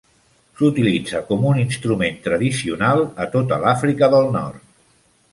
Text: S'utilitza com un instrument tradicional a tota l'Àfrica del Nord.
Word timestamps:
S'utilitza 0.59 1.19
com 1.25 1.43
un 1.49 1.59
instrument 1.63 2.17
tradicional 2.27 3.03
a 3.25 3.27
tota 3.35 3.59
l'Àfrica 3.65 4.09
del 4.15 4.33
Nord. 4.37 4.65